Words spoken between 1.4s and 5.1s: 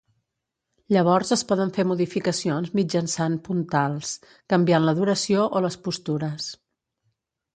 poden fer modificacions mitjançant puntals, canviant la